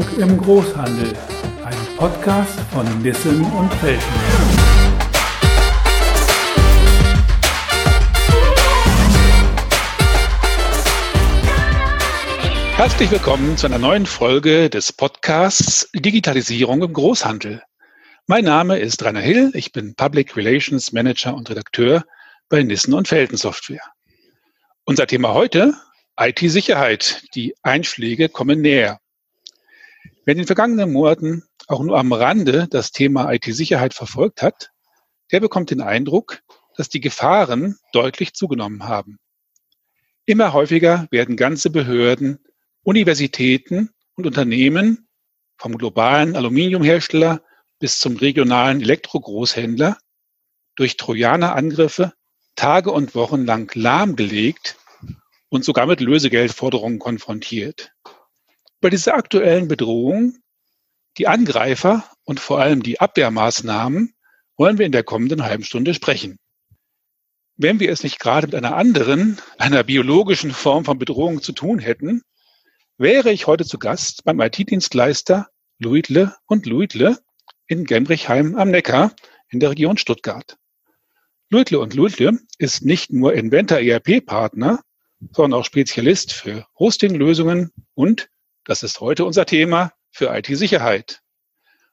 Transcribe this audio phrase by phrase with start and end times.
[0.00, 1.12] Digitalisierung im Großhandel.
[1.64, 4.02] Ein Podcast von Nissen und Felten.
[12.76, 17.62] Herzlich willkommen zu einer neuen Folge des Podcasts Digitalisierung im Großhandel.
[18.26, 22.04] Mein Name ist Rainer Hill, ich bin Public Relations Manager und Redakteur
[22.48, 23.82] bei Nissen und Felten Software.
[24.84, 25.74] Unser Thema heute
[26.18, 27.22] IT-Sicherheit.
[27.34, 28.99] Die Einschläge kommen näher.
[30.30, 34.70] Wer in den vergangenen Monaten auch nur am Rande das Thema IT-Sicherheit verfolgt hat,
[35.32, 36.40] der bekommt den Eindruck,
[36.76, 39.18] dass die Gefahren deutlich zugenommen haben.
[40.26, 42.38] Immer häufiger werden ganze Behörden,
[42.84, 45.08] Universitäten und Unternehmen
[45.58, 47.42] vom globalen Aluminiumhersteller
[47.80, 49.98] bis zum regionalen Elektrogroßhändler
[50.76, 52.12] durch Trojanerangriffe
[52.54, 54.76] Tage und Wochen lang lahmgelegt
[55.48, 57.90] und sogar mit Lösegeldforderungen konfrontiert.
[58.80, 60.38] Bei dieser aktuellen Bedrohung,
[61.18, 64.14] die Angreifer und vor allem die Abwehrmaßnahmen,
[64.56, 66.38] wollen wir in der kommenden halben Stunde sprechen.
[67.56, 71.78] Wenn wir es nicht gerade mit einer anderen, einer biologischen Form von Bedrohung zu tun
[71.78, 72.22] hätten,
[72.96, 77.18] wäre ich heute zu Gast beim IT-Dienstleister Luitle und Luitle
[77.66, 79.14] in Gembrichheim am Neckar
[79.50, 80.56] in der Region Stuttgart.
[81.50, 84.80] Luitle und Luitle ist nicht nur Inventor ERP-Partner,
[85.32, 88.30] sondern auch Spezialist für Hosting-Lösungen und,
[88.64, 91.20] das ist heute unser Thema, für IT-Sicherheit.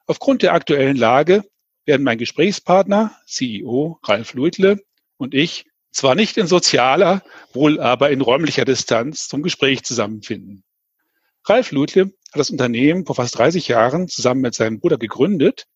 [0.06, 1.44] Aufgrund der aktuellen Lage
[1.84, 4.80] werden mein Gesprächspartner, CEO Ralf Luitle
[5.16, 10.64] und ich zwar nicht in sozialer, wohl aber in räumlicher Distanz zum Gespräch zusammenfinden.
[11.44, 15.66] Ralf Luitle hat das Unternehmen vor fast 30 Jahren zusammen mit seinem Bruder gegründet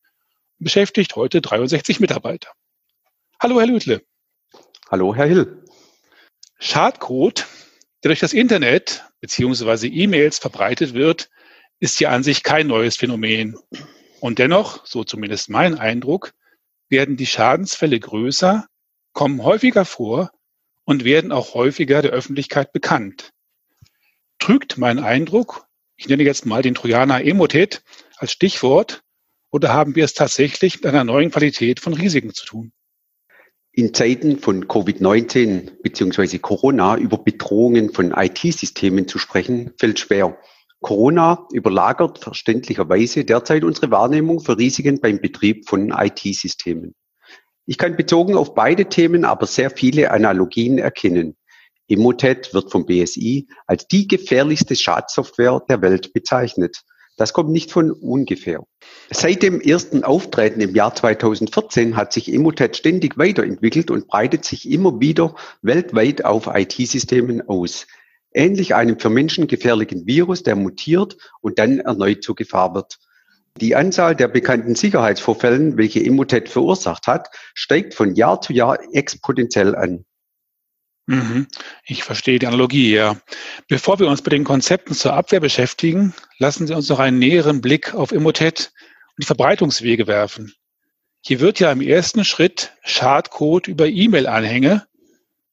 [0.58, 2.50] und beschäftigt heute 63 Mitarbeiter.
[3.40, 4.02] Hallo, Herr Luitle.
[4.90, 5.64] Hallo, Herr Hill.
[6.58, 7.46] Schadcode,
[8.04, 11.30] der durch das Internet beziehungsweise E-Mails verbreitet wird,
[11.78, 13.56] ist ja an sich kein neues Phänomen.
[14.20, 16.34] Und dennoch, so zumindest mein Eindruck,
[16.88, 18.66] werden die Schadensfälle größer,
[19.12, 20.30] kommen häufiger vor
[20.84, 23.30] und werden auch häufiger der Öffentlichkeit bekannt.
[24.38, 25.66] Trügt mein Eindruck,
[25.96, 27.82] ich nenne jetzt mal den Trojaner Emotet
[28.16, 29.02] als Stichwort,
[29.50, 32.72] oder haben wir es tatsächlich mit einer neuen Qualität von Risiken zu tun?
[33.74, 36.36] In Zeiten von Covid-19 bzw.
[36.40, 40.36] Corona über Bedrohungen von IT-Systemen zu sprechen, fällt schwer.
[40.82, 46.94] Corona überlagert verständlicherweise derzeit unsere Wahrnehmung für Risiken beim Betrieb von IT-Systemen.
[47.64, 51.38] Ich kann bezogen auf beide Themen aber sehr viele Analogien erkennen.
[51.88, 56.82] Emotet wird vom BSI als die gefährlichste Schadsoftware der Welt bezeichnet.
[57.22, 58.64] Das kommt nicht von ungefähr.
[59.12, 64.68] Seit dem ersten Auftreten im Jahr 2014 hat sich Emotet ständig weiterentwickelt und breitet sich
[64.68, 67.86] immer wieder weltweit auf IT-Systemen aus.
[68.34, 72.98] Ähnlich einem für Menschen gefährlichen Virus, der mutiert und dann erneut zur Gefahr wird.
[73.60, 79.76] Die Anzahl der bekannten Sicherheitsvorfällen, welche Emotet verursacht hat, steigt von Jahr zu Jahr exponentiell
[79.76, 80.04] an.
[81.06, 81.48] Mhm.
[81.84, 83.20] Ich verstehe die Analogie, ja.
[83.68, 87.60] Bevor wir uns mit den Konzepten zur Abwehr beschäftigen, lassen Sie uns noch einen näheren
[87.60, 88.72] Blick auf Emotet
[89.08, 90.54] und die Verbreitungswege werfen.
[91.24, 94.86] Hier wird ja im ersten Schritt Schadcode über E-Mail-Anhänge,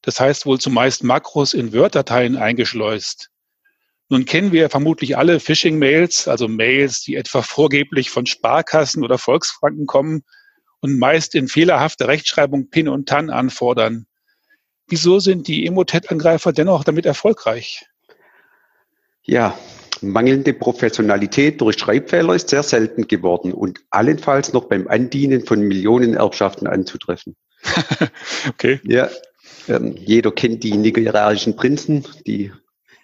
[0.02, 3.30] das heißt wohl zumeist Makros in Word-Dateien eingeschleust.
[4.08, 9.86] Nun kennen wir vermutlich alle Phishing-Mails, also Mails, die etwa vorgeblich von Sparkassen oder Volksfranken
[9.86, 10.22] kommen
[10.80, 14.06] und meist in fehlerhafter Rechtschreibung PIN und TAN anfordern.
[14.90, 17.86] Wieso sind die Emotet-Angreifer dennoch damit erfolgreich?
[19.22, 19.56] Ja,
[20.02, 26.66] mangelnde Professionalität durch Schreibfehler ist sehr selten geworden und allenfalls noch beim Andienen von Millionenerbschaften
[26.66, 27.36] anzutreffen.
[28.48, 28.80] okay.
[28.82, 29.08] Ja,
[29.68, 32.50] ähm, jeder kennt die nigerianischen Prinzen, die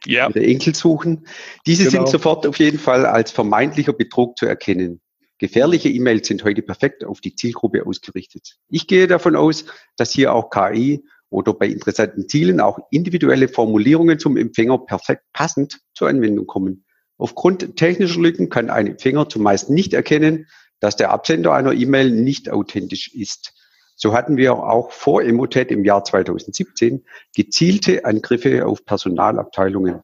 [0.05, 0.29] ja.
[0.29, 1.29] ihre Enkel suchen.
[1.67, 2.05] Diese genau.
[2.05, 5.01] sind sofort auf jeden Fall als vermeintlicher Betrug zu erkennen.
[5.39, 8.57] Gefährliche E-Mails sind heute perfekt auf die Zielgruppe ausgerichtet.
[8.71, 9.66] Ich gehe davon aus,
[9.97, 15.81] dass hier auch KI oder bei interessanten Zielen auch individuelle Formulierungen zum Empfänger perfekt passend
[15.95, 16.84] zur Anwendung kommen.
[17.19, 20.47] Aufgrund technischer Lücken kann ein Empfänger zumeist nicht erkennen,
[20.81, 23.55] dass der Absender einer E-Mail nicht authentisch ist.
[23.97, 30.03] So hatten wir auch vor Emotet im Jahr 2017 gezielte Angriffe auf Personalabteilungen.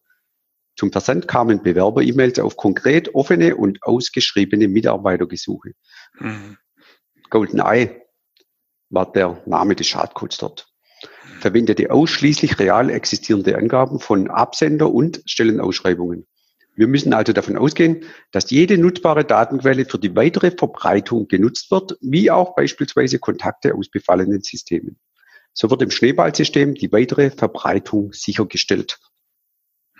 [0.77, 5.73] Zum Versand kamen Bewerber-E-Mails auf konkret offene und ausgeschriebene Mitarbeitergesuche.
[6.19, 6.57] Mhm.
[7.29, 8.01] Golden Eye
[8.89, 10.72] war der Name des Schadcodes dort
[11.43, 16.27] verwendete ausschließlich real existierende Angaben von Absender und Stellenausschreibungen.
[16.75, 21.99] Wir müssen also davon ausgehen, dass jede nutzbare Datenquelle für die weitere Verbreitung genutzt wird,
[22.01, 24.99] wie auch beispielsweise Kontakte aus befallenen Systemen.
[25.53, 28.99] So wird im Schneeballsystem die weitere Verbreitung sichergestellt.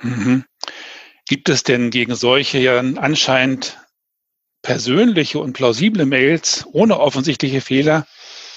[0.01, 0.45] Mhm.
[1.29, 3.79] Gibt es denn gegen solche anscheinend
[4.63, 8.07] persönliche und plausible Mails ohne offensichtliche Fehler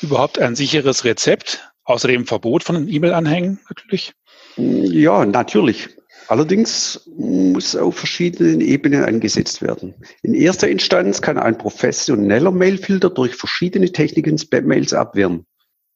[0.01, 1.74] überhaupt ein sicheres Rezept?
[1.85, 4.13] Außerdem Verbot von E-Mail-Anhängen natürlich?
[4.57, 5.89] Ja, natürlich.
[6.27, 9.93] Allerdings muss auf verschiedenen Ebenen angesetzt werden.
[10.23, 15.45] In erster Instanz kann ein professioneller Mailfilter durch verschiedene Techniken Spam-Mails abwehren.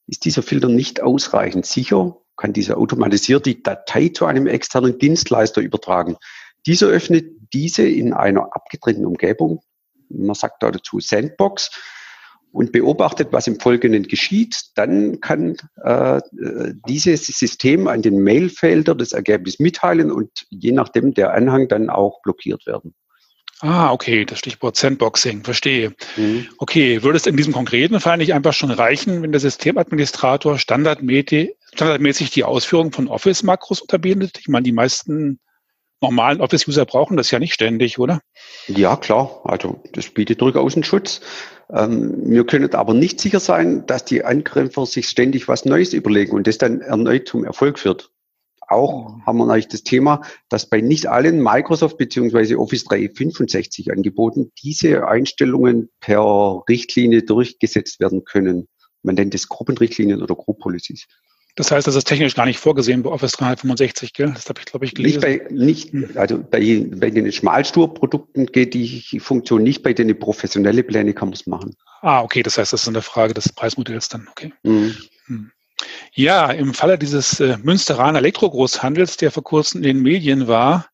[0.06, 5.60] Ist dieser Filter nicht ausreichend sicher, kann dieser automatisiert die Datei zu einem externen Dienstleister
[5.60, 6.16] übertragen.
[6.66, 9.62] Dieser öffnet diese in einer abgetrennten Umgebung.
[10.08, 11.70] Man sagt dazu Sandbox
[12.52, 16.20] und beobachtet, was im Folgenden geschieht, dann kann äh,
[16.88, 22.20] dieses System an den Mailfelder das Ergebnis mitteilen und je nachdem der Anhang dann auch
[22.22, 22.94] blockiert werden.
[23.62, 25.92] Ah, okay, das Stichwort Sandboxing, verstehe.
[26.16, 26.48] Mhm.
[26.56, 31.56] Okay, würde es in diesem konkreten Fall nicht einfach schon reichen, wenn der Systemadministrator standardmäßig,
[31.74, 34.38] standardmäßig die Ausführung von Office-Makros unterbindet?
[34.38, 35.40] Ich meine, die meisten
[36.00, 38.20] normalen Office-User brauchen das ja nicht ständig, oder?
[38.66, 39.40] Ja, klar.
[39.44, 41.20] Also das bietet durchaus einen Schutz.
[41.72, 46.32] Ähm, wir können aber nicht sicher sein, dass die Angreifer sich ständig was Neues überlegen
[46.32, 48.10] und das dann erneut zum Erfolg führt.
[48.70, 52.54] Auch haben wir natürlich das Thema, dass bei nicht allen Microsoft bzw.
[52.54, 58.68] Office 365 Angeboten diese Einstellungen per Richtlinie durchgesetzt werden können.
[59.02, 61.08] Man nennt es Gruppenrichtlinien oder Group Policies.
[61.60, 64.32] Das heißt, das ist technisch gar nicht vorgesehen bei Office 365, gell?
[64.32, 65.20] Das habe ich, glaube ich, gelesen.
[65.20, 66.08] Nicht bei, nicht, hm.
[66.14, 71.34] also bei, bei den Schmalsturprodukten geht die Funktion nicht, bei den professionellen Pläne kann man
[71.34, 71.76] es machen.
[72.00, 74.54] Ah, okay, das heißt, das ist eine Frage des Preismodells dann, okay.
[74.62, 74.96] Mhm.
[75.26, 75.50] Hm.
[76.14, 80.86] Ja, im Falle dieses äh, Münsteraner Elektrogroßhandels, der vor kurzem in den Medien war,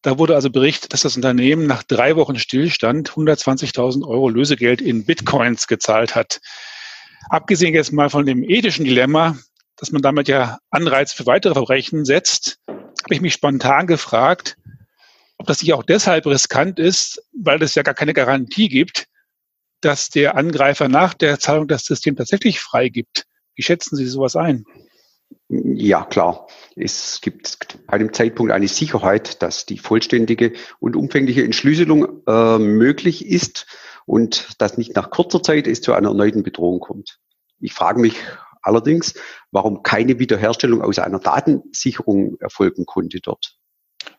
[0.00, 5.04] da wurde also berichtet, dass das Unternehmen nach drei Wochen Stillstand 120.000 Euro Lösegeld in
[5.04, 6.40] Bitcoins gezahlt hat.
[7.28, 9.36] Abgesehen jetzt mal von dem ethischen Dilemma,
[9.76, 14.56] dass man damit ja Anreiz für weitere Verbrechen setzt, habe ich mich spontan gefragt,
[15.38, 19.06] ob das nicht auch deshalb riskant ist, weil es ja gar keine Garantie gibt,
[19.80, 23.24] dass der Angreifer nach der Zahlung das System tatsächlich freigibt.
[23.54, 24.64] Wie schätzen Sie sowas ein?
[25.48, 26.48] Ja, klar.
[26.74, 33.26] Es gibt bei dem Zeitpunkt eine Sicherheit, dass die vollständige und umfängliche Entschlüsselung äh, möglich
[33.26, 33.66] ist
[34.06, 37.18] und dass nicht nach kurzer Zeit es zu einer erneuten Bedrohung kommt.
[37.60, 38.16] Ich frage mich
[38.64, 39.14] allerdings,
[39.50, 43.56] warum keine Wiederherstellung aus einer Datensicherung erfolgen konnte dort.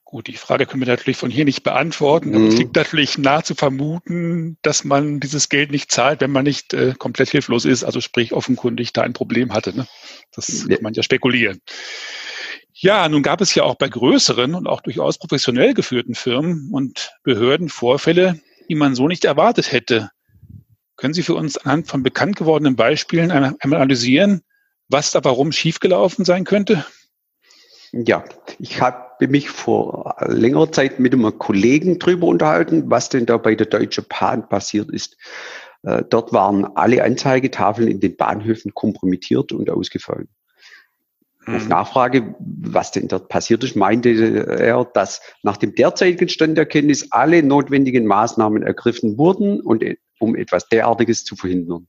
[0.04, 2.48] Gut, die Frage können wir natürlich von hier nicht beantworten, aber mhm.
[2.50, 6.74] es liegt natürlich nahe zu vermuten, dass man dieses Geld nicht zahlt, wenn man nicht
[6.74, 9.76] äh, komplett hilflos ist, also sprich offenkundig da ein Problem hatte.
[9.76, 9.88] Ne?
[10.32, 10.76] Das ja.
[10.76, 11.60] kann man ja spekulieren.
[12.72, 17.12] Ja, nun gab es ja auch bei größeren und auch durchaus professionell geführten Firmen und
[17.24, 18.40] Behörden Vorfälle,
[18.70, 20.12] die man so nicht erwartet hätte.
[21.06, 24.42] Können Sie für uns anhand von bekannt gewordenen Beispielen einmal analysieren,
[24.90, 26.84] was da warum schiefgelaufen sein könnte?
[27.92, 28.24] Ja,
[28.58, 33.54] ich habe mich vor längerer Zeit mit einem Kollegen drüber unterhalten, was denn da bei
[33.54, 35.16] der Deutsche Bahn passiert ist.
[35.84, 40.28] Äh, dort waren alle Anzeigetafeln in den Bahnhöfen kompromittiert und ausgefallen.
[41.46, 41.70] Auf mhm.
[41.70, 47.12] Nachfrage, was denn dort passiert ist, meinte er, dass nach dem derzeitigen Stand der Kenntnis
[47.12, 49.84] alle notwendigen Maßnahmen ergriffen wurden, und,
[50.20, 51.88] um etwas derartiges zu verhindern.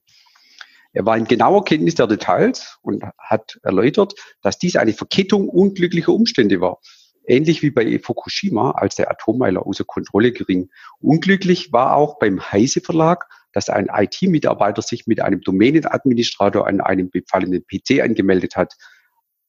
[0.92, 6.12] Er war in genauer Kenntnis der Details und hat erläutert, dass dies eine Verkettung unglücklicher
[6.12, 6.80] Umstände war.
[7.26, 10.70] Ähnlich wie bei Fukushima, als der Atommeiler außer Kontrolle gering.
[11.00, 17.10] Unglücklich war auch beim Heise Verlag, dass ein IT-Mitarbeiter sich mit einem Domänenadministrator an einem
[17.10, 18.74] befallenen PC angemeldet hat.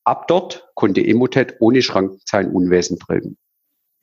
[0.04, 3.38] Ab dort konnte Emotet ohne Schrank sein Unwesen treiben.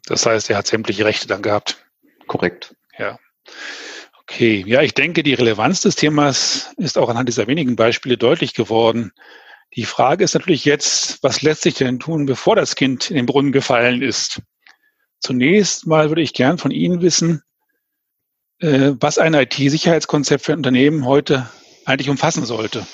[0.06, 1.84] Das heißt, er hat sämtliche Rechte dann gehabt.
[2.26, 2.76] Korrekt.
[2.98, 3.18] Ja.
[4.26, 8.54] Okay, ja, ich denke, die Relevanz des Themas ist auch anhand dieser wenigen Beispiele deutlich
[8.54, 9.12] geworden.
[9.76, 13.26] Die Frage ist natürlich jetzt, was lässt sich denn tun, bevor das Kind in den
[13.26, 14.40] Brunnen gefallen ist?
[15.20, 17.42] Zunächst mal würde ich gern von Ihnen wissen,
[18.60, 21.48] äh, was ein IT-Sicherheitskonzept für ein Unternehmen heute
[21.84, 22.86] eigentlich umfassen sollte.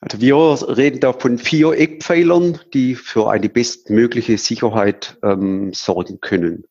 [0.00, 0.36] Also wir
[0.76, 6.64] reden da von vier Eckpfeilern, die für eine bestmögliche Sicherheit ähm, sorgen können.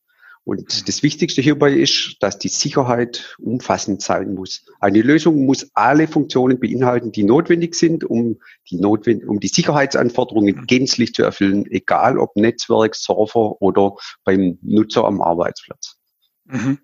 [0.50, 4.66] Und das Wichtigste hierbei ist, dass die Sicherheit umfassend sein muss.
[4.80, 10.56] Eine Lösung muss alle Funktionen beinhalten, die notwendig sind, um die, notwend um die Sicherheitsanforderungen
[10.56, 10.66] mhm.
[10.66, 15.98] gänzlich zu erfüllen, egal ob Netzwerk, Server oder beim Nutzer am Arbeitsplatz.
[16.46, 16.80] Mhm.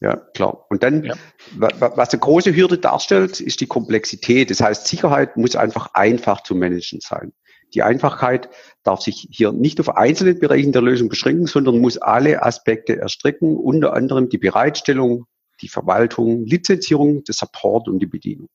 [0.00, 0.66] Ja, klar.
[0.68, 1.14] Und dann, ja.
[1.56, 4.50] was eine große Hürde darstellt, ist die Komplexität.
[4.50, 7.32] Das heißt, Sicherheit muss einfach einfach zu managen sein.
[7.74, 8.48] Die Einfachheit
[8.82, 13.56] darf sich hier nicht auf einzelne Bereiche der Lösung beschränken, sondern muss alle Aspekte erstrecken,
[13.56, 15.26] unter anderem die Bereitstellung,
[15.60, 18.48] die Verwaltung, Lizenzierung, der Support und die Bedienung.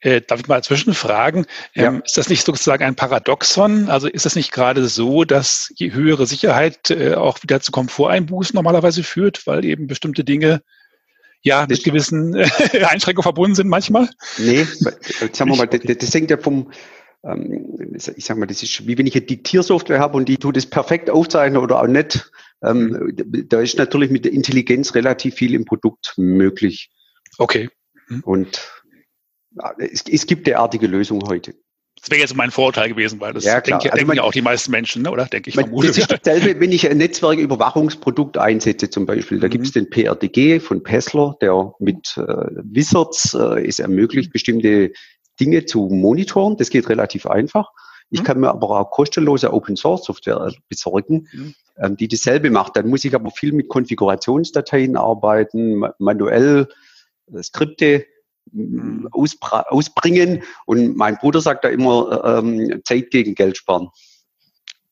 [0.00, 2.00] Äh, darf ich mal dazwischen fragen, ähm, ja.
[2.04, 3.88] ist das nicht sozusagen ein Paradoxon?
[3.88, 8.54] Also ist es nicht gerade so, dass je höhere Sicherheit äh, auch wieder zu Komforteinbußen
[8.54, 10.62] normalerweise führt, weil eben bestimmte Dinge
[11.42, 12.48] ja mit gewissen äh,
[12.88, 14.08] Einschränkungen verbunden sind manchmal?
[14.36, 14.62] Nee,
[15.32, 16.70] sagen wir mal, das, das hängt ja vom,
[17.28, 20.56] ähm, ich sag mal, das ist wie wenn ich eine Diktiersoftware habe und die tut
[20.56, 22.30] es perfekt aufzeichnen oder auch nicht.
[22.62, 23.14] Ähm,
[23.48, 26.90] da ist natürlich mit der Intelligenz relativ viel im Produkt möglich.
[27.38, 27.70] Okay.
[28.08, 28.20] Mhm.
[28.24, 28.82] Und
[29.78, 31.54] es, es gibt derartige Lösungen heute.
[32.00, 34.42] Das wäre jetzt mein Vorteil gewesen, weil das ja, denken, also denken ja auch die
[34.42, 35.10] meisten Menschen, ne?
[35.10, 35.26] oder?
[35.26, 35.88] Denke ich man, vermute.
[35.88, 39.40] Das ist dasselbe, wenn ich ein Netzwerküberwachungsprodukt einsetze zum Beispiel.
[39.40, 39.50] Da mhm.
[39.50, 44.92] gibt es den PRDG von Pessler, der mit äh, Wizards äh, es ermöglicht, bestimmte
[45.40, 46.56] Dinge zu monitoren.
[46.56, 47.70] Das geht relativ einfach.
[48.10, 48.24] Ich mhm.
[48.24, 51.96] kann mir aber auch kostenlose Open Source Software besorgen, mhm.
[51.96, 52.76] die dasselbe macht.
[52.76, 56.68] Dann muss ich aber viel mit Konfigurationsdateien arbeiten, manuell
[57.32, 58.06] äh, Skripte
[58.52, 59.08] Mhm.
[59.10, 60.42] ausbringen.
[60.66, 63.88] Und mein Bruder sagt da immer, ähm, Zeit gegen Geld sparen.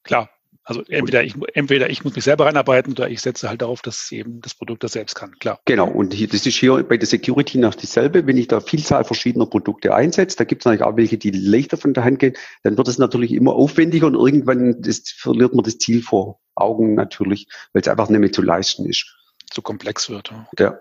[0.03, 0.31] Klar.
[0.69, 4.11] Also entweder ich, entweder ich muss mich selber reinarbeiten oder ich setze halt darauf, dass
[4.11, 5.39] eben das Produkt das selbst kann.
[5.39, 5.61] Klar.
[5.65, 5.87] Genau.
[5.87, 8.27] Und hier, das ist hier bei der Security noch dasselbe.
[8.27, 11.77] Wenn ich da Vielzahl verschiedener Produkte einsetze, da gibt es natürlich auch welche, die leichter
[11.77, 15.65] von der Hand gehen, dann wird es natürlich immer aufwendiger und irgendwann das, verliert man
[15.65, 19.07] das Ziel vor Augen natürlich, weil es einfach nicht mehr zu leisten ist.
[19.49, 20.33] Zu komplex wird.
[20.59, 20.81] Ja.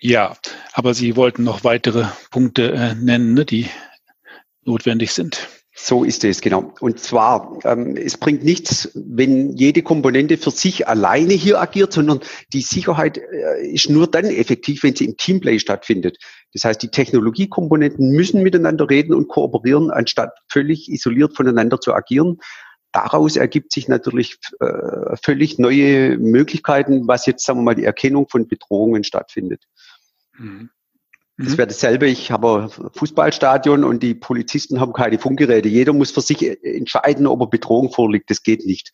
[0.00, 0.36] Ja,
[0.74, 3.70] aber Sie wollten noch weitere Punkte äh, nennen, ne, die
[4.64, 5.48] notwendig sind.
[5.74, 6.74] So ist es, genau.
[6.80, 12.20] Und zwar, ähm, es bringt nichts, wenn jede Komponente für sich alleine hier agiert, sondern
[12.52, 16.18] die Sicherheit äh, ist nur dann effektiv, wenn sie im Teamplay stattfindet.
[16.52, 22.38] Das heißt, die Technologiekomponenten müssen miteinander reden und kooperieren, anstatt völlig isoliert voneinander zu agieren.
[22.92, 28.28] Daraus ergibt sich natürlich äh, völlig neue Möglichkeiten, was jetzt, sagen wir mal, die Erkennung
[28.28, 29.64] von Bedrohungen stattfindet.
[30.36, 30.68] Mhm.
[31.38, 32.06] Das wäre dasselbe.
[32.06, 35.68] Ich habe ein Fußballstadion und die Polizisten haben keine Funkgeräte.
[35.68, 38.30] Jeder muss für sich entscheiden, ob er Bedrohung vorliegt.
[38.30, 38.92] Das geht nicht.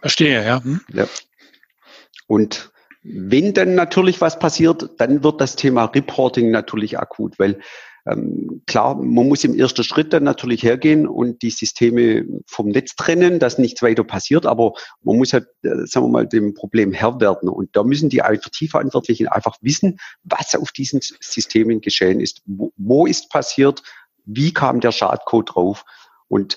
[0.00, 0.62] Verstehe, ja.
[0.62, 0.80] Hm.
[0.92, 1.06] ja.
[2.26, 2.70] Und
[3.02, 7.60] wenn dann natürlich was passiert, dann wird das Thema Reporting natürlich akut, weil
[8.06, 12.96] ähm, klar, man muss im ersten Schritt dann natürlich hergehen und die Systeme vom Netz
[12.96, 16.92] trennen, dass nichts weiter passiert, aber man muss halt, äh, sagen wir mal, dem Problem
[16.92, 17.48] Herr werden.
[17.48, 22.42] Und da müssen die IT-Verantwortlichen einfach wissen, was auf diesen Systemen geschehen ist.
[22.46, 23.82] Wo, ist passiert?
[24.24, 25.84] Wie kam der Schadcode drauf?
[26.28, 26.56] Und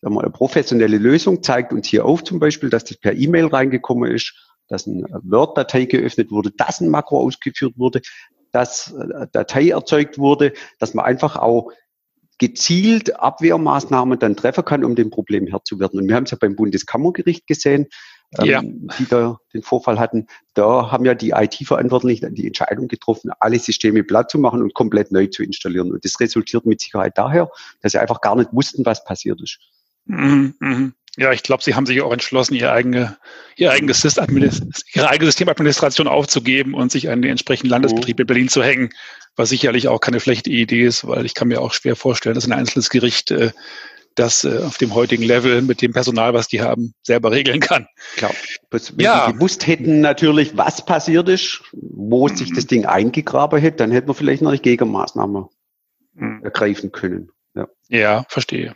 [0.00, 3.46] sagen wir, eine professionelle Lösung zeigt uns hier auf zum Beispiel, dass das per E-Mail
[3.46, 4.34] reingekommen ist,
[4.68, 8.00] dass eine Word-Datei geöffnet wurde, dass ein Makro ausgeführt wurde,
[8.52, 11.72] dass äh, Datei erzeugt wurde, dass man einfach auch
[12.38, 16.00] gezielt Abwehrmaßnahmen dann treffen kann, um dem Problem Herr zu werden.
[16.00, 17.86] Und wir haben es ja beim Bundeskammergericht gesehen,
[18.38, 18.62] ähm, ja.
[18.98, 20.26] die da den Vorfall hatten.
[20.54, 25.12] Da haben ja die IT-Verantwortlichen die Entscheidung getroffen, alle Systeme platt zu machen und komplett
[25.12, 25.92] neu zu installieren.
[25.92, 27.48] Und das resultiert mit Sicherheit daher,
[27.80, 29.58] dass sie einfach gar nicht wussten, was passiert ist.
[30.06, 30.92] Mhm, mh.
[31.18, 33.18] Ja, ich glaube, Sie haben sich auch entschlossen, Ihr eigene,
[33.56, 38.62] Ihr eigenes Ihre eigene Systemadministration aufzugeben und sich an den entsprechenden Landesbetrieb in Berlin zu
[38.62, 38.90] hängen,
[39.36, 42.46] was sicherlich auch keine schlechte Idee ist, weil ich kann mir auch schwer vorstellen, dass
[42.46, 43.50] ein einzelnes Gericht äh,
[44.14, 47.86] das äh, auf dem heutigen Level mit dem Personal, was die haben, selber regeln kann.
[48.16, 48.32] Klar.
[48.70, 49.26] Wenn ja.
[49.26, 52.36] Sie gewusst hätten natürlich, was passiert ist, wo mhm.
[52.36, 55.48] sich das Ding eingegraben hätte, dann hätten wir vielleicht noch eine Gegenmaßnahme
[56.14, 56.40] mhm.
[56.42, 57.30] ergreifen können.
[57.54, 58.74] Ja, ja verstehe.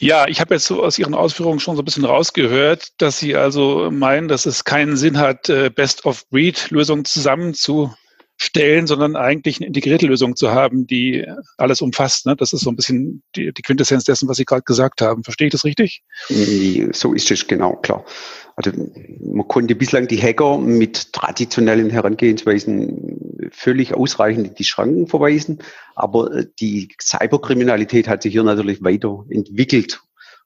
[0.00, 3.36] Ja, ich habe jetzt so aus Ihren Ausführungen schon so ein bisschen rausgehört, dass Sie
[3.36, 10.36] also meinen, dass es keinen Sinn hat, äh, Best-of-Breed-Lösungen zusammenzustellen, sondern eigentlich eine integrierte Lösung
[10.36, 11.26] zu haben, die
[11.58, 12.24] alles umfasst.
[12.24, 12.34] Ne?
[12.34, 15.22] Das ist so ein bisschen die, die Quintessenz dessen, was Sie gerade gesagt haben.
[15.22, 16.02] Verstehe ich das richtig?
[16.92, 18.02] So ist es genau, klar.
[18.56, 18.72] Also
[19.20, 25.62] man konnte bislang die Hacker mit traditionellen Herangehensweisen völlig ausreichend in die Schranken verweisen,
[25.94, 30.00] aber äh, die Cyberkriminalität hat sich hier natürlich weiterentwickelt.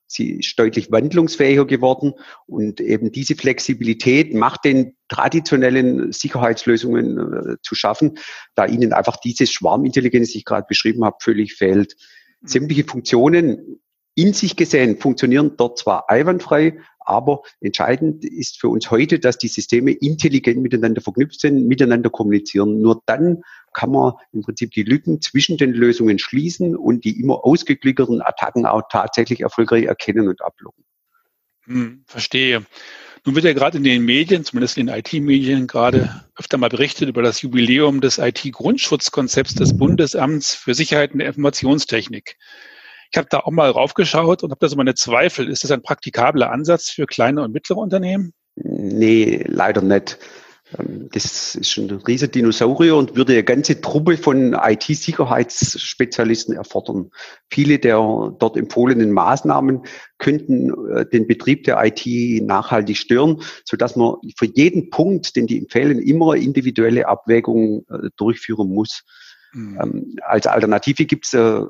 [0.06, 2.12] Sie ist deutlich wandlungsfähiger geworden
[2.46, 8.18] und eben diese Flexibilität macht den traditionellen Sicherheitslösungen äh, zu schaffen,
[8.54, 11.96] da ihnen einfach diese Schwarmintelligenz, die ich gerade beschrieben habe, völlig fehlt.
[12.42, 13.80] Sämtliche Funktionen
[14.14, 19.48] in sich gesehen funktionieren dort zwar einwandfrei, aber entscheidend ist für uns heute, dass die
[19.48, 22.80] Systeme intelligent miteinander verknüpft sind, miteinander kommunizieren.
[22.80, 23.42] Nur dann
[23.72, 28.66] kann man im Prinzip die Lücken zwischen den Lösungen schließen und die immer ausgeklickerten Attacken
[28.66, 30.84] auch tatsächlich erfolgreich erkennen und ablocken.
[31.66, 32.64] Hm, verstehe.
[33.24, 37.08] Nun wird ja gerade in den Medien, zumindest in den IT-Medien, gerade öfter mal berichtet
[37.08, 42.36] über das Jubiläum des IT-Grundschutzkonzepts des Bundesamts für Sicherheit und Informationstechnik.
[43.14, 45.48] Ich habe da auch mal raufgeschaut und habe da so meine Zweifel.
[45.48, 48.32] Ist das ein praktikabler Ansatz für kleine und mittlere Unternehmen?
[48.56, 50.18] Nee, leider nicht.
[50.76, 57.12] Ähm, das ist ein riesiger Dinosaurier und würde eine ganze Truppe von IT-Sicherheitsspezialisten erfordern.
[57.50, 57.98] Viele der
[58.40, 59.82] dort empfohlenen Maßnahmen
[60.18, 62.04] könnten äh, den Betrieb der IT
[62.42, 68.70] nachhaltig stören, sodass man für jeden Punkt, den die empfehlen, immer individuelle Abwägungen äh, durchführen
[68.70, 69.04] muss.
[69.52, 70.16] Mhm.
[70.20, 71.60] Als Alternative gibt es äh,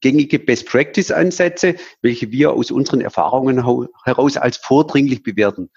[0.00, 3.64] gängige Best-Practice-Ansätze, welche wir aus unseren Erfahrungen
[4.04, 5.70] heraus als vordringlich bewerten.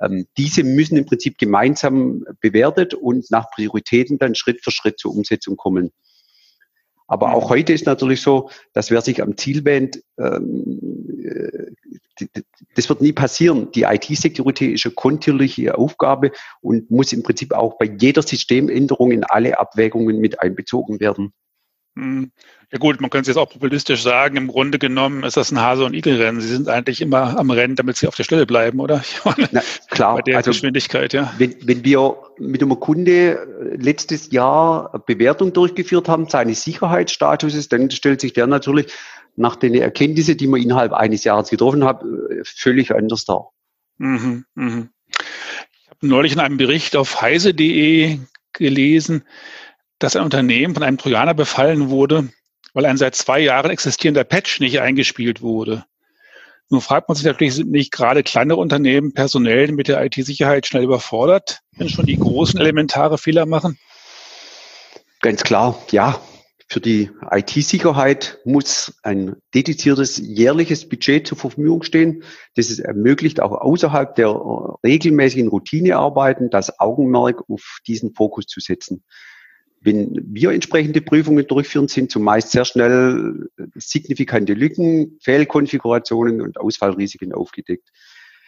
[0.00, 5.14] Ähm, diese müssen im Prinzip gemeinsam bewertet und nach Prioritäten dann Schritt für Schritt zur
[5.14, 5.92] Umsetzung kommen.
[7.06, 7.50] Aber auch mhm.
[7.50, 10.78] heute ist natürlich so, dass wer sich am Ziel wähnt, ähm,
[11.24, 12.26] äh,
[12.76, 13.72] das wird nie passieren.
[13.72, 19.24] Die IT-Security ist eine kontinuierliche Aufgabe und muss im Prinzip auch bei jeder Systemänderung in
[19.24, 21.32] alle Abwägungen mit einbezogen werden.
[21.96, 22.30] Hm.
[22.72, 25.60] Ja gut, man könnte es jetzt auch populistisch sagen, im Grunde genommen ist das ein
[25.60, 26.40] Hase- und Igel-Rennen.
[26.40, 29.02] Sie sind eigentlich immer am Rennen, damit sie auf der Stelle bleiben, oder?
[29.50, 30.16] Na, klar.
[30.16, 31.34] Bei der also, Geschwindigkeit, ja.
[31.38, 38.20] Wenn, wenn wir mit einem Kunde letztes Jahr Bewertung durchgeführt haben, seines Sicherheitsstatuses, dann stellt
[38.20, 38.92] sich der natürlich
[39.34, 42.04] nach den Erkenntnissen, die man innerhalb eines Jahres getroffen hat,
[42.44, 43.50] völlig anders dar.
[43.98, 44.90] Mhm, mhm.
[45.08, 48.18] Ich habe neulich in einem Bericht auf heise.de
[48.52, 49.24] gelesen,
[50.00, 52.30] dass ein Unternehmen von einem Trojaner befallen wurde,
[52.74, 55.84] weil ein seit zwei Jahren existierender Patch nicht eingespielt wurde.
[56.70, 60.84] Nun fragt man sich natürlich, sind nicht gerade kleinere Unternehmen personell mit der IT-Sicherheit schnell
[60.84, 63.78] überfordert, wenn schon die großen elementare Fehler machen?
[65.20, 66.20] Ganz klar, ja.
[66.68, 72.22] Für die IT-Sicherheit muss ein dediziertes jährliches Budget zur Verfügung stehen.
[72.54, 74.28] Das es ermöglicht, auch außerhalb der
[74.84, 79.02] regelmäßigen Routinearbeiten das Augenmerk auf diesen Fokus zu setzen.
[79.82, 87.88] Wenn wir entsprechende Prüfungen durchführen, sind zumeist sehr schnell signifikante Lücken, Fehlkonfigurationen und Ausfallrisiken aufgedeckt.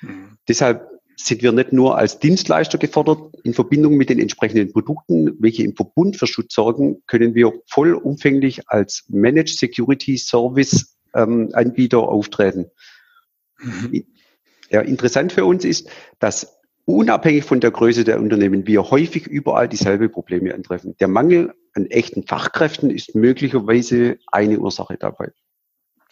[0.02, 0.36] Mhm.
[0.46, 5.62] Deshalb sind wir nicht nur als Dienstleister gefordert, in Verbindung mit den entsprechenden Produkten, welche
[5.62, 12.66] im Verbund für Schutz sorgen, können wir vollumfänglich als Managed Security Service ähm, Anbieter auftreten.
[13.58, 14.04] Mhm.
[14.70, 19.68] Ja, interessant für uns ist, dass unabhängig von der Größe der Unternehmen wir häufig überall
[19.68, 20.96] dieselbe Probleme antreffen.
[21.00, 25.30] Der Mangel an echten Fachkräften ist möglicherweise eine Ursache dabei.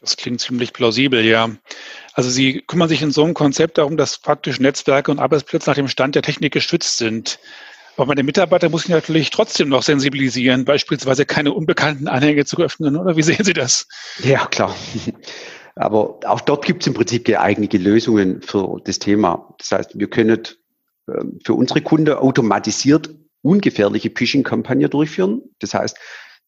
[0.01, 1.51] Das klingt ziemlich plausibel, ja.
[2.15, 5.77] Also Sie kümmern sich in so einem Konzept darum, dass praktisch Netzwerke und Arbeitsplätze nach
[5.77, 7.39] dem Stand der Technik geschützt sind.
[7.97, 12.97] Aber meine Mitarbeiter muss ich natürlich trotzdem noch sensibilisieren, beispielsweise keine unbekannten Anhänge zu öffnen,
[12.97, 13.87] oder wie sehen Sie das?
[14.23, 14.75] Ja, klar.
[15.77, 19.55] Aber auch dort gibt es im Prinzip geeignete Lösungen für das Thema.
[19.59, 20.60] Das heißt, wir können ähm,
[21.45, 23.11] für unsere Kunden automatisiert
[23.43, 25.43] ungefährliche Phishing-Kampagne durchführen.
[25.61, 25.97] Das heißt,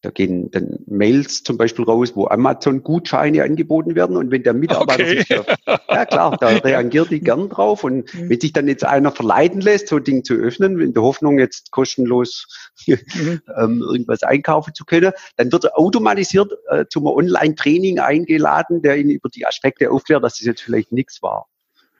[0.03, 4.17] da gehen dann Mails zum Beispiel raus, wo Amazon-Gutscheine angeboten werden.
[4.17, 5.19] Und wenn der Mitarbeiter okay.
[5.19, 7.85] sich da, ja klar, da reagiert die gern drauf.
[7.85, 8.29] Und mhm.
[8.29, 11.39] wenn sich dann jetzt einer verleiten lässt, so ein Ding zu öffnen, in der Hoffnung,
[11.39, 12.47] jetzt kostenlos
[12.85, 13.41] mhm.
[13.57, 19.09] ähm, irgendwas einkaufen zu können, dann wird er automatisiert äh, zum Online-Training eingeladen, der ihn
[19.09, 21.47] über die Aspekte aufklärt, dass das jetzt vielleicht nichts war.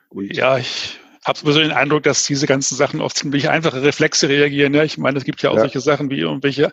[0.09, 4.29] Und ja, ich habe sowieso den Eindruck, dass diese ganzen Sachen auf ziemlich einfache Reflexe
[4.29, 4.73] reagieren.
[4.73, 5.61] Ja, ich meine, es gibt ja auch ja.
[5.61, 6.71] solche Sachen wie irgendwelche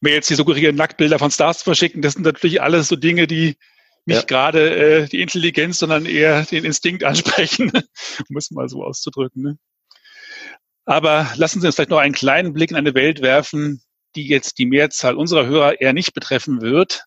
[0.00, 2.02] Mails, die suggerieren, Nacktbilder von Stars zu verschicken.
[2.02, 3.56] Das sind natürlich alles so Dinge, die
[4.06, 4.22] nicht ja.
[4.22, 7.70] gerade äh, die Intelligenz, sondern eher den Instinkt ansprechen,
[8.28, 9.42] um es mal so auszudrücken.
[9.42, 9.58] Ne?
[10.84, 13.82] Aber lassen Sie uns vielleicht noch einen kleinen Blick in eine Welt werfen,
[14.16, 17.04] die jetzt die Mehrzahl unserer Hörer eher nicht betreffen wird.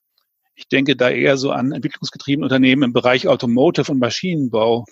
[0.54, 4.86] Ich denke da eher so an entwicklungsgetriebene Unternehmen im Bereich Automotive und Maschinenbau.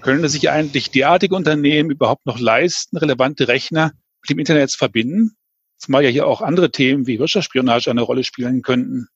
[0.00, 5.36] Können sich eigentlich derartige Unternehmen überhaupt noch leisten, relevante Rechner mit dem Internet zu verbinden?
[5.78, 9.08] Zumal ja hier auch andere Themen wie Wirtschaftsspionage eine Rolle spielen könnten.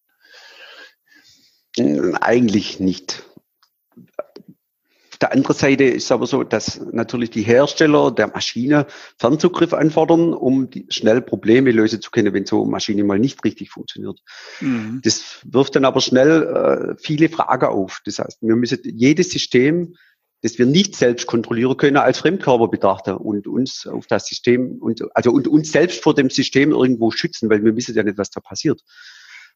[1.79, 3.23] Hm, eigentlich nicht.
[5.13, 8.87] Auf der anderen Seite ist es aber so, dass natürlich die Hersteller der Maschine
[9.19, 13.71] Fernzugriff anfordern, um schnell Probleme lösen zu können, wenn so eine Maschine mal nicht richtig
[13.71, 14.21] funktioniert.
[14.61, 15.01] Mhm.
[15.03, 18.01] Das wirft dann aber schnell äh, viele Fragen auf.
[18.05, 19.97] Das heißt, wir müssen jedes System
[20.43, 25.03] das wir nicht selbst kontrollieren können, als Fremdkörper betrachten und uns auf das System und
[25.15, 28.31] also und uns selbst vor dem System irgendwo schützen, weil wir wissen ja nicht, was
[28.31, 28.83] da passiert.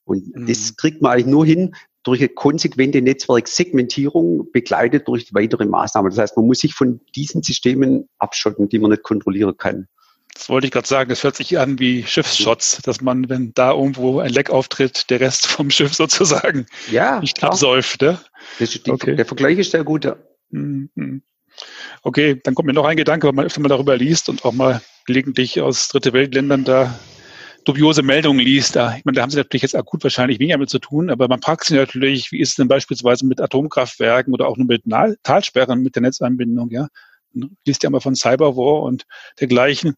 [0.04, 0.46] Und mhm.
[0.46, 6.10] das kriegt man eigentlich nur hin durch eine konsequente Netzwerksegmentierung begleitet durch weitere Maßnahmen.
[6.10, 9.86] Das heißt, man muss sich von diesen Systemen abschotten, die man nicht kontrollieren kann.
[10.34, 13.72] Das wollte ich gerade sagen, das hört sich an wie Schiffsschutz, dass man, wenn da
[13.72, 17.52] irgendwo ein Leck auftritt, der Rest vom Schiff sozusagen ja, nicht klar.
[17.52, 18.02] absäuft.
[18.02, 18.18] Ne?
[18.58, 19.14] Die, okay.
[19.14, 20.10] Der Vergleich ist sehr gut.
[20.52, 20.58] Ja.
[20.58, 21.22] Mhm.
[22.02, 24.52] Okay, dann kommt mir noch ein Gedanke, wenn man öfter mal darüber liest und auch
[24.52, 26.98] mal gelegentlich aus Dritte Weltländern da
[27.64, 28.76] dubiose Meldungen liest.
[28.76, 31.28] Da, ich meine, da haben sie natürlich jetzt akut wahrscheinlich weniger mit zu tun, aber
[31.28, 34.82] man fragt sich natürlich, wie ist es denn beispielsweise mit Atomkraftwerken oder auch nur mit
[35.22, 36.88] Talsperren, mit der Netzanbindung, ja?
[37.34, 39.06] Man liest ja immer von Cyberwar und
[39.40, 39.94] dergleichen.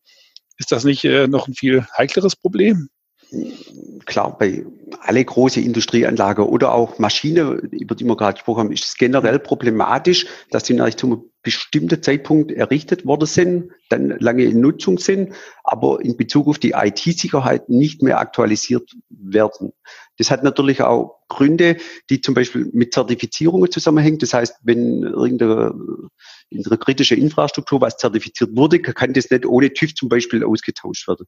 [0.56, 2.88] Ist das nicht äh, noch ein viel heikleres Problem?
[4.06, 4.64] Klar, bei
[5.00, 9.38] alle große Industrieanlage oder auch Maschine, über die wir gerade gesprochen haben, ist es generell
[9.38, 15.34] problematisch, dass die natürlich einem bestimmten Zeitpunkt errichtet worden sind, dann lange in Nutzung sind,
[15.62, 19.72] aber in Bezug auf die IT-Sicherheit nicht mehr aktualisiert werden.
[20.18, 21.76] Das hat natürlich auch Gründe,
[22.10, 24.18] die zum Beispiel mit Zertifizierungen zusammenhängen.
[24.18, 25.74] Das heißt, wenn irgendeine,
[26.78, 31.26] kritische Infrastruktur was zertifiziert wurde, kann das nicht ohne TÜV zum Beispiel ausgetauscht werden.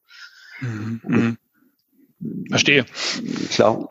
[0.60, 1.36] Mhm.
[2.50, 2.86] Verstehe.
[3.50, 3.88] Klar.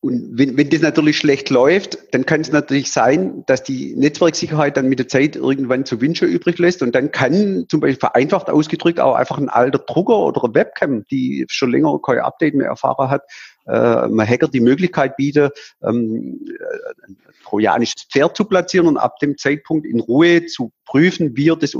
[0.00, 4.76] Und wenn, wenn das natürlich schlecht läuft, dann kann es natürlich sein, dass die Netzwerksicherheit
[4.76, 6.82] dann mit der Zeit irgendwann zu wünschen übrig lässt.
[6.82, 11.46] Und dann kann zum Beispiel vereinfacht ausgedrückt auch einfach ein alter Drucker oder Webcam, die
[11.48, 13.22] schon länger kein Update mehr erfahren hat,
[13.68, 16.40] äh, einem Hacker die Möglichkeit bietet, ähm,
[17.06, 21.56] ein trojanisches Pferd zu platzieren und ab dem Zeitpunkt in Ruhe zu prüfen, wie er
[21.56, 21.76] das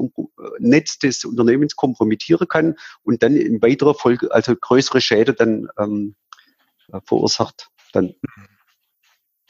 [0.58, 6.14] Netz des Unternehmens kompromittieren kann und dann in weiterer Folge, also größere Schäden dann ähm,
[7.04, 8.14] verursacht dann.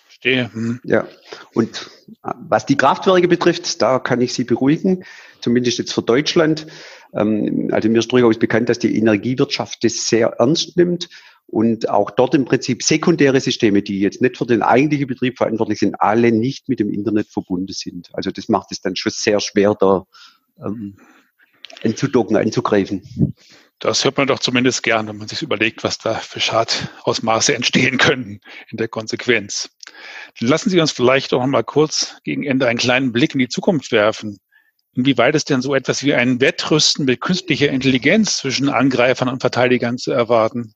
[0.05, 0.53] Verstehe.
[0.53, 0.81] Hm.
[0.85, 1.07] Ja.
[1.55, 1.91] Und
[2.25, 5.05] äh, was die Kraftwerke betrifft, da kann ich Sie beruhigen,
[5.41, 6.67] zumindest jetzt für Deutschland.
[7.15, 11.09] Ähm, also mir ist durchaus bekannt, dass die Energiewirtschaft das sehr ernst nimmt
[11.49, 15.79] und auch dort im Prinzip sekundäre Systeme, die jetzt nicht für den eigentlichen Betrieb verantwortlich
[15.79, 18.11] sind, alle nicht mit dem Internet verbunden sind.
[18.13, 20.05] Also das macht es dann schon sehr schwer, da
[20.63, 20.97] ähm,
[21.83, 23.35] anzudocken, anzugreifen.
[23.79, 27.97] Das hört man doch zumindest gern, wenn man sich überlegt, was da für Schadausmaße entstehen
[27.97, 29.71] können in der Konsequenz.
[30.39, 33.39] Dann lassen Sie uns vielleicht auch noch mal kurz gegen Ende einen kleinen Blick in
[33.39, 34.39] die Zukunft werfen.
[34.95, 39.97] Inwieweit ist denn so etwas wie ein Wettrüsten mit künstlicher Intelligenz zwischen Angreifern und Verteidigern
[39.97, 40.75] zu erwarten?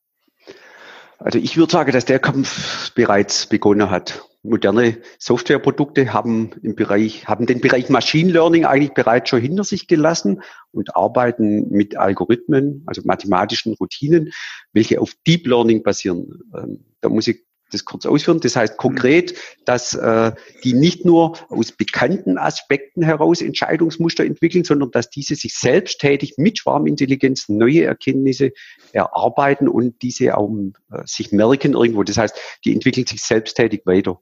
[1.24, 7.26] Also ich würde sagen, dass der Kampf bereits begonnen hat moderne Softwareprodukte haben im Bereich,
[7.26, 12.82] haben den Bereich Machine Learning eigentlich bereits schon hinter sich gelassen und arbeiten mit Algorithmen,
[12.87, 14.32] also mathematischen Routinen,
[14.72, 16.40] welche auf Deep Learning basieren.
[16.56, 18.40] Ähm, da muss ich das kurz ausführen.
[18.40, 20.32] Das heißt konkret, dass äh,
[20.64, 26.58] die nicht nur aus bekannten Aspekten heraus Entscheidungsmuster entwickeln, sondern dass diese sich selbsttätig mit
[26.58, 28.52] Schwarmintelligenz neue Erkenntnisse
[28.92, 30.50] erarbeiten und diese auch
[30.90, 32.02] äh, sich merken irgendwo.
[32.02, 34.20] Das heißt, die entwickeln sich selbsttätig weiter.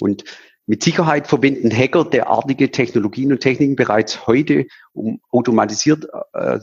[0.00, 0.24] Und
[0.66, 6.58] mit Sicherheit verwenden Hacker derartige Technologien und Techniken bereits heute, um automatisiert äh,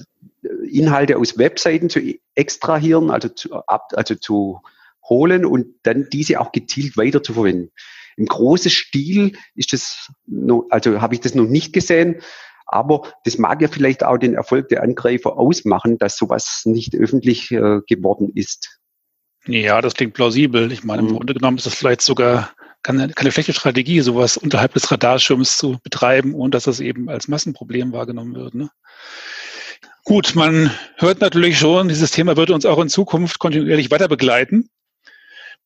[0.70, 2.02] Inhalte aus Webseiten zu
[2.36, 4.60] extrahieren, also zu, ab, also zu
[5.10, 7.72] holen und dann diese auch gezielt weiter zu verwenden.
[8.18, 12.22] Im großen Stil ist das, noch, also habe ich das noch nicht gesehen,
[12.66, 17.52] aber das mag ja vielleicht auch den Erfolg der Angreifer ausmachen, dass sowas nicht öffentlich
[17.52, 18.80] äh, geworden ist.
[19.46, 20.72] Ja, das klingt plausibel.
[20.72, 21.18] Ich meine, im mhm.
[21.18, 25.78] Grunde genommen ist das vielleicht sogar keine, keine schlechte Strategie, sowas unterhalb des Radarschirms zu
[25.84, 28.56] betreiben, ohne dass das eben als Massenproblem wahrgenommen wird.
[28.56, 28.70] Ne?
[30.04, 34.70] Gut, man hört natürlich schon, dieses Thema wird uns auch in Zukunft kontinuierlich weiter begleiten.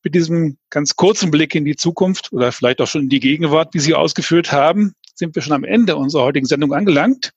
[0.04, 3.74] Mit diesem ganz kurzen Blick in die Zukunft oder vielleicht auch schon in die Gegenwart,
[3.74, 7.32] wie Sie ausgeführt haben, sind wir schon am Ende unserer heutigen Sendung angelangt.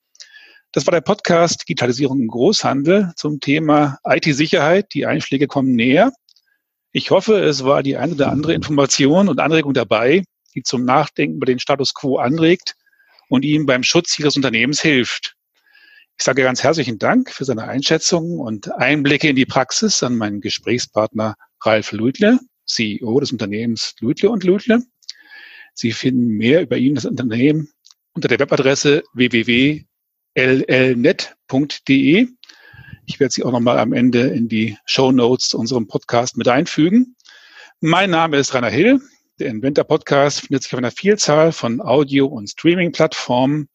[0.71, 4.93] Das war der Podcast Digitalisierung im Großhandel zum Thema IT-Sicherheit.
[4.93, 6.13] Die Einschläge kommen näher.
[6.93, 10.23] Ich hoffe, es war die eine oder andere Information und Anregung dabei,
[10.55, 12.75] die zum Nachdenken über den Status quo anregt
[13.27, 15.35] und ihm beim Schutz Ihres Unternehmens hilft.
[16.17, 20.39] Ich sage ganz herzlichen Dank für seine Einschätzungen und Einblicke in die Praxis an meinen
[20.39, 22.39] Gesprächspartner Ralf Ludle,
[22.73, 24.83] CEO des Unternehmens Ludle und Ludle.
[25.73, 27.69] Sie finden mehr über ihn, das Unternehmen,
[28.13, 29.87] unter der Webadresse www.llnet.de.
[33.05, 36.47] Ich werde sie auch nochmal am Ende in die Show Notes zu unserem Podcast mit
[36.47, 37.15] einfügen.
[37.79, 39.01] Mein Name ist Rainer Hill.
[39.39, 43.67] Der Inventor Podcast findet sich auf einer Vielzahl von Audio- und Streaming-Plattformen